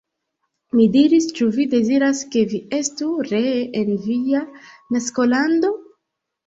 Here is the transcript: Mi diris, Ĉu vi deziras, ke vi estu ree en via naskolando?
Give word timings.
Mi 0.77 0.85
diris, 0.95 1.27
Ĉu 1.39 1.49
vi 1.59 1.67
deziras, 1.75 2.23
ke 2.37 2.43
vi 2.55 2.63
estu 2.81 3.13
ree 3.33 3.55
en 3.85 3.95
via 4.09 4.43
naskolando? 4.97 5.77